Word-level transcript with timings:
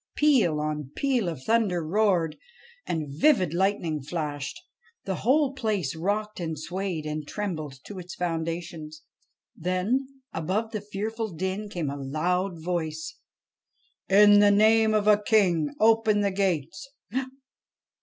Peal 0.15 0.59
on 0.59 0.89
peal 0.95 1.29
of 1.29 1.43
thunder 1.43 1.85
roared, 1.85 2.35
and 2.87 3.05
vivid 3.21 3.53
lightning 3.53 4.01
flashed. 4.01 4.59
The 5.03 5.17
whole 5.17 5.53
place 5.53 5.95
rocked 5.95 6.39
and 6.39 6.57
swayed 6.57 7.05
and 7.05 7.27
trembled 7.27 7.75
to 7.83 7.99
its 7.99 8.15
foundations. 8.15 9.03
Then 9.55 10.07
above 10.33 10.71
the 10.71 10.81
fearful 10.81 11.29
din 11.29 11.69
came 11.69 11.91
a 11.91 11.97
loud 12.01 12.59
voice:' 12.59 13.17
In 14.09 14.39
the 14.39 14.49
name 14.49 14.95
of 14.95 15.05
a 15.07 15.21
King, 15.21 15.71
open 15.79 16.21
the 16.21 16.31
gates 16.31 16.89